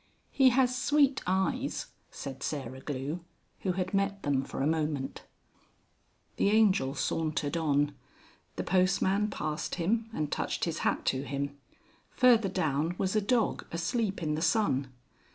[0.31, 3.19] "He has sweet eyes," said Sarah Glue,
[3.59, 5.25] who had met them for a moment.
[6.37, 7.93] The Angel sauntered on.
[8.55, 11.55] The postman passed him and touched his hat to him;
[12.09, 14.87] further down was a dog asleep in the sun.